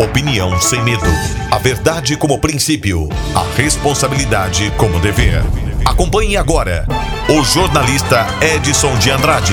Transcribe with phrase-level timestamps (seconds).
[0.00, 1.04] Opinião sem medo.
[1.52, 3.06] A verdade como princípio.
[3.36, 5.42] A responsabilidade como dever.
[5.84, 6.86] Acompanhe agora
[7.28, 9.52] o jornalista Edson de Andrade.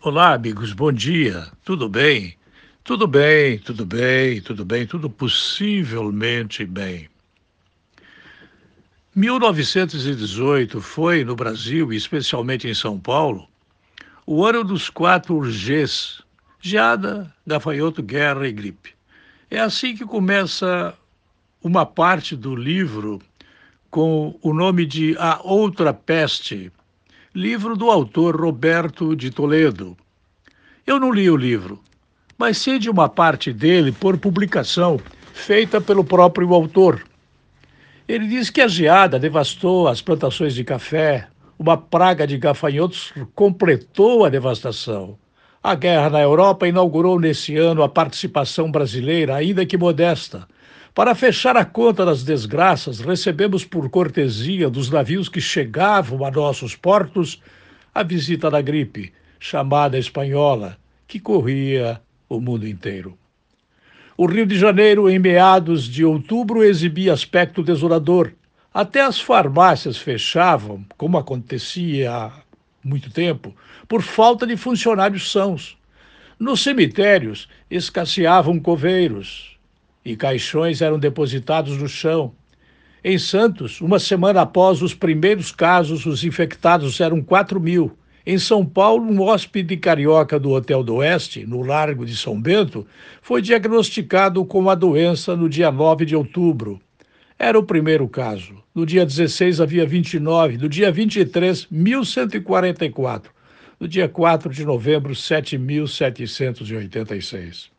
[0.00, 1.46] Olá, amigos, bom dia.
[1.64, 2.36] Tudo bem?
[2.82, 7.08] Tudo bem, tudo bem, tudo bem, tudo possivelmente bem.
[9.14, 13.46] 1918 foi, no Brasil, e especialmente em São Paulo,
[14.26, 16.25] o ano dos quatro Gs:
[16.66, 18.90] geada, gafanhoto, guerra e gripe.
[19.48, 20.94] É assim que começa
[21.62, 23.20] uma parte do livro
[23.88, 26.72] com o nome de A Outra Peste,
[27.32, 29.96] livro do autor Roberto de Toledo.
[30.84, 31.80] Eu não li o livro,
[32.36, 35.00] mas sei de uma parte dele por publicação
[35.32, 37.06] feita pelo próprio autor.
[38.08, 44.24] Ele diz que a geada devastou as plantações de café, uma praga de gafanhotos completou
[44.24, 45.16] a devastação.
[45.66, 50.46] A guerra na Europa inaugurou nesse ano a participação brasileira, ainda que modesta.
[50.94, 56.76] Para fechar a conta das desgraças, recebemos por cortesia dos navios que chegavam a nossos
[56.76, 57.42] portos
[57.92, 63.18] a visita da gripe, chamada espanhola, que corria o mundo inteiro.
[64.16, 68.30] O Rio de Janeiro, em meados de outubro, exibia aspecto desolador.
[68.72, 72.30] Até as farmácias fechavam, como acontecia
[72.86, 73.54] muito tempo,
[73.88, 75.76] por falta de funcionários sãos.
[76.38, 79.56] Nos cemitérios escasseavam coveiros
[80.04, 82.32] e caixões eram depositados no chão.
[83.02, 87.96] Em Santos, uma semana após os primeiros casos, os infectados eram 4 mil.
[88.24, 92.86] Em São Paulo, um hóspede carioca do Hotel do Oeste, no Largo de São Bento,
[93.22, 96.80] foi diagnosticado com a doença no dia 9 de outubro.
[97.38, 98.64] Era o primeiro caso.
[98.74, 103.30] No dia 16 havia 29, no dia 23, 1144.
[103.78, 107.70] No dia 4 de novembro, 7786.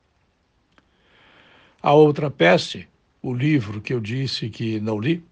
[1.82, 2.88] A outra peste,
[3.22, 5.24] o livro que eu disse que não li,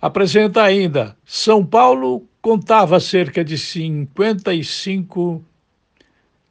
[0.00, 5.42] apresenta ainda São Paulo contava cerca de 55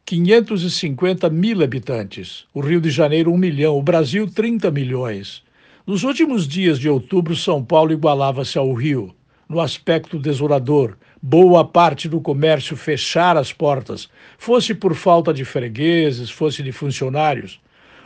[0.03, 5.42] 550 mil habitantes, o Rio de Janeiro 1 milhão, o Brasil 30 milhões.
[5.86, 9.16] Nos últimos dias de outubro, São Paulo igualava-se ao Rio,
[9.50, 10.96] no aspecto desolador.
[11.19, 17.59] Boa parte do comércio fechar as portas, fosse por falta de fregueses, fosse de funcionários.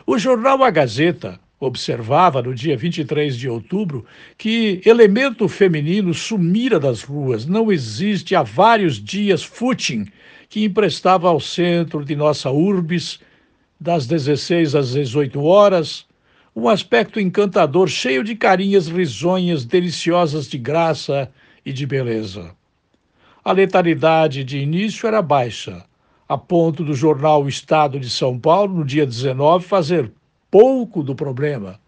[0.06, 4.06] O jornal A Gazeta observava no dia 23 de outubro
[4.38, 7.44] que elemento feminino sumira das ruas.
[7.44, 10.06] Não existe há vários dias footing
[10.48, 13.20] que emprestava ao centro de nossa urbis
[13.78, 16.06] das 16 às 18 horas
[16.56, 21.30] um aspecto encantador, cheio de carinhas risonhas, deliciosas de graça
[21.66, 22.52] e de beleza.
[23.44, 25.84] A letalidade de início era baixa,
[26.26, 30.10] a ponto do jornal Estado de São Paulo, no dia 19, fazer
[30.50, 31.78] pouco do problema.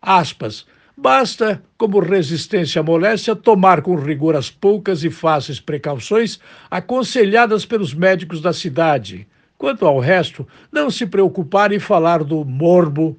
[0.00, 0.66] Aspas,
[0.96, 6.38] basta, como resistência à moléstia, tomar com rigor as poucas e fáceis precauções
[6.70, 9.26] aconselhadas pelos médicos da cidade.
[9.58, 13.18] Quanto ao resto, não se preocupar em falar do morbo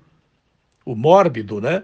[0.85, 1.83] o mórbido, né?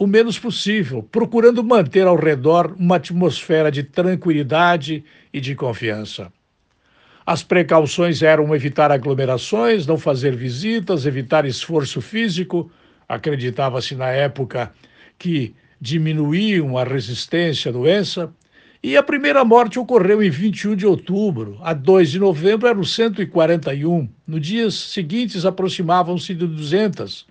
[0.00, 6.32] o menos possível, procurando manter ao redor uma atmosfera de tranquilidade e de confiança.
[7.26, 12.72] As precauções eram evitar aglomerações, não fazer visitas, evitar esforço físico.
[13.06, 14.72] Acreditava-se na época
[15.18, 18.32] que diminuíam a resistência à doença.
[18.82, 21.58] E a primeira morte ocorreu em 21 de outubro.
[21.60, 24.08] A 2 de novembro eram 141.
[24.26, 27.26] No dias seguintes aproximavam-se de 200.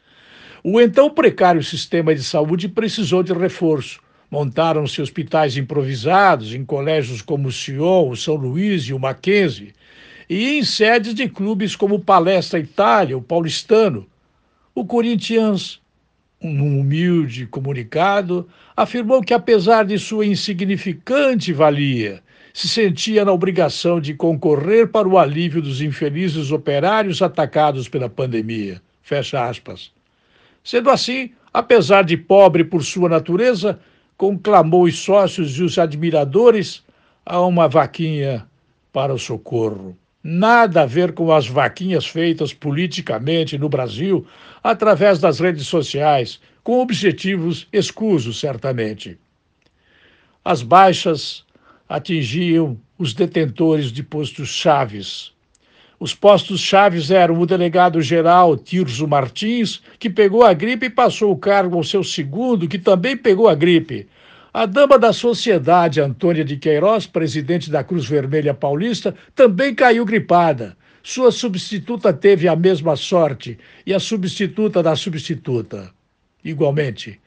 [0.63, 4.01] O então precário sistema de saúde precisou de reforço.
[4.29, 9.73] Montaram-se hospitais improvisados em colégios como o Sion, o São Luís e o Mackenzie,
[10.29, 14.05] e em sedes de clubes como o Palestra Itália, o Paulistano.
[14.75, 15.81] O Corinthians,
[16.41, 22.21] num humilde comunicado, afirmou que, apesar de sua insignificante valia,
[22.53, 28.81] se sentia na obrigação de concorrer para o alívio dos infelizes operários atacados pela pandemia.
[29.01, 29.91] Fecha aspas.
[30.63, 33.79] Sendo assim, apesar de pobre por sua natureza,
[34.17, 36.83] conclamou os sócios e os admiradores
[37.25, 38.45] a uma vaquinha
[38.91, 39.97] para o socorro.
[40.21, 44.27] Nada a ver com as vaquinhas feitas politicamente no Brasil
[44.61, 49.17] através das redes sociais, com objetivos escusos, certamente.
[50.43, 51.45] As baixas
[51.87, 55.31] atingiam os detentores de postos chaves,
[55.99, 61.37] os postos chaves eram o delegado-geral Tirso Martins, que pegou a gripe e passou o
[61.37, 64.07] cargo ao seu segundo, que também pegou a gripe.
[64.53, 70.77] A dama da sociedade, Antônia de Queiroz, presidente da Cruz Vermelha Paulista, também caiu gripada.
[71.03, 75.91] Sua substituta teve a mesma sorte e a substituta da substituta.
[76.43, 77.19] Igualmente,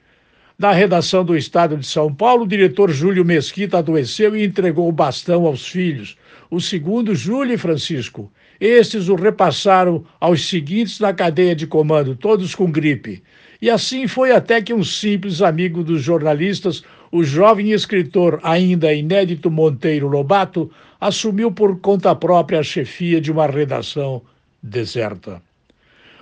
[0.59, 4.93] na redação do Estado de São Paulo, o diretor Júlio Mesquita adoeceu e entregou o
[4.93, 6.17] bastão aos filhos,
[6.51, 8.33] o segundo, Júlio e Francisco.
[8.61, 13.23] Estes o repassaram aos seguintes na cadeia de comando, todos com gripe.
[13.61, 19.51] E assim foi até que um simples amigo dos jornalistas, o jovem escritor ainda inédito
[19.51, 20.71] Monteiro Lobato,
[21.01, 24.23] assumiu por conta própria a chefia de uma redação
[24.63, 25.43] deserta.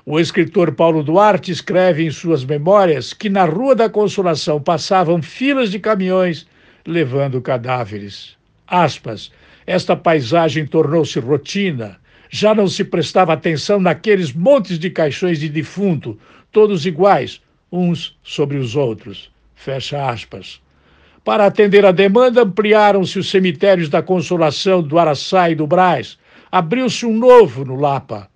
[0.05, 5.71] O escritor Paulo Duarte escreve em suas memórias que na Rua da Consolação passavam filas
[5.71, 6.47] de caminhões
[6.87, 8.35] levando cadáveres.
[8.67, 9.31] Aspas,
[9.67, 12.00] esta paisagem tornou-se rotina.
[12.33, 16.17] Já não se prestava atenção naqueles montes de caixões de defunto,
[16.53, 17.41] todos iguais,
[17.73, 19.33] uns sobre os outros.
[19.57, 20.63] Fecha aspas.
[21.25, 26.17] Para atender a demanda, ampliaram-se os cemitérios da Consolação, do Araçá e do Brás.
[26.53, 28.31] Abriu-se um novo no Lapa.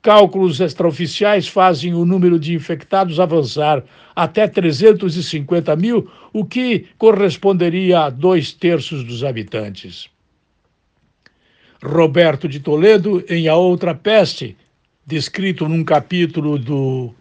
[0.00, 3.82] Cálculos extraoficiais fazem o número de infectados avançar
[4.14, 10.10] até 350 mil, o que corresponderia a dois terços dos habitantes.
[11.82, 14.56] Roberto de Toledo, em A Outra Peste,
[15.06, 17.14] descrito num capítulo do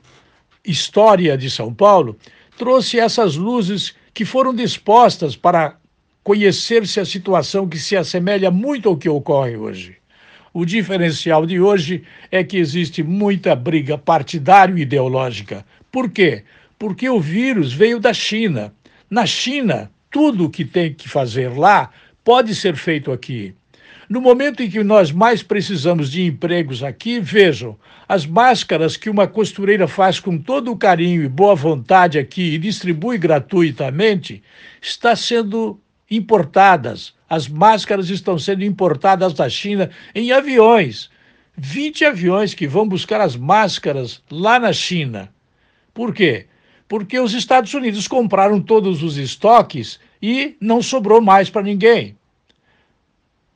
[0.65, 2.17] História de São Paulo,
[2.57, 5.77] trouxe essas luzes que foram dispostas para
[6.23, 9.97] conhecer-se a situação que se assemelha muito ao que ocorre hoje.
[10.53, 15.65] O diferencial de hoje é que existe muita briga partidário-ideológica.
[15.91, 16.43] Por quê?
[16.77, 18.73] Porque o vírus veio da China.
[19.09, 21.89] Na China, tudo o que tem que fazer lá
[22.23, 23.53] pode ser feito aqui.
[24.09, 27.77] No momento em que nós mais precisamos de empregos aqui, vejam,
[28.07, 32.57] as máscaras que uma costureira faz com todo o carinho e boa vontade aqui e
[32.57, 34.43] distribui gratuitamente,
[34.81, 35.79] está sendo
[36.11, 37.13] importadas.
[37.29, 41.09] As máscaras estão sendo importadas da China em aviões.
[41.55, 45.31] 20 aviões que vão buscar as máscaras lá na China.
[45.93, 46.47] Por quê?
[46.87, 52.17] Porque os Estados Unidos compraram todos os estoques e não sobrou mais para ninguém.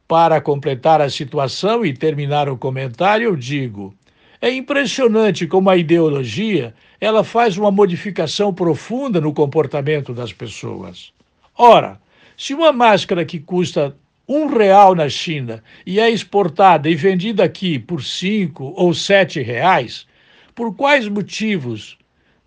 [0.08, 3.94] Para completar a situação e terminar o comentário, eu digo:
[4.42, 11.12] é impressionante como a ideologia ela faz uma modificação profunda no comportamento das pessoas.
[11.58, 12.00] Ora,
[12.38, 13.96] se uma máscara que custa
[14.28, 20.06] um real na China e é exportada e vendida aqui por cinco ou sete reais,
[20.54, 21.98] por quais motivos,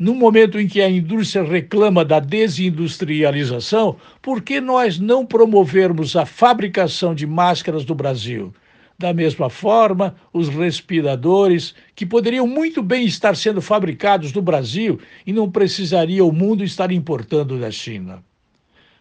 [0.00, 6.24] no momento em que a indústria reclama da desindustrialização, por que nós não promovermos a
[6.24, 8.50] fabricação de máscaras do Brasil?
[8.98, 15.34] Da mesma forma, os respiradores, que poderiam muito bem estar sendo fabricados no Brasil e
[15.34, 18.24] não precisaria o mundo estar importando da China.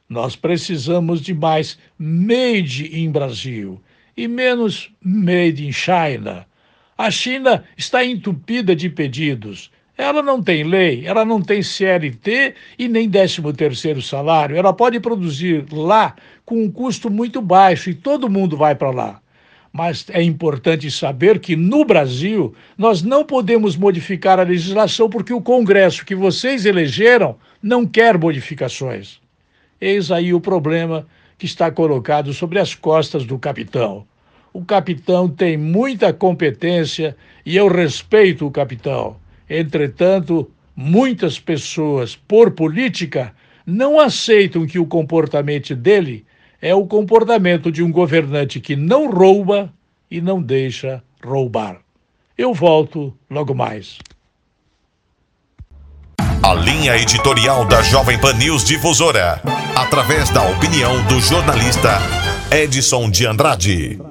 [0.09, 3.81] Nós precisamos de mais made in Brasil
[4.17, 6.45] e menos made in China.
[6.97, 9.71] A China está entupida de pedidos.
[9.99, 14.55] Ela não tem lei, ela não tem CLT e nem 13º salário.
[14.55, 16.15] Ela pode produzir lá
[16.45, 19.21] com um custo muito baixo e todo mundo vai para lá.
[19.73, 25.41] Mas é importante saber que no Brasil nós não podemos modificar a legislação porque o
[25.41, 29.19] Congresso que vocês elegeram não quer modificações.
[29.81, 31.05] Eis aí o problema
[31.37, 34.07] que está colocado sobre as costas do capitão.
[34.53, 39.17] O capitão tem muita competência e eu respeito o capitão.
[39.49, 43.33] Entretanto, muitas pessoas, por política,
[43.65, 46.25] não aceitam que o comportamento dele
[46.61, 49.73] é o comportamento de um governante que não rouba
[50.09, 51.79] e não deixa roubar.
[52.37, 53.97] Eu volto logo mais.
[56.41, 59.41] A linha editorial da Jovem Pan News Difusora,
[59.75, 61.99] através da opinião do jornalista
[62.51, 64.08] Edson de Andrade.